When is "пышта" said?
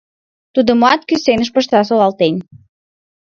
1.53-1.79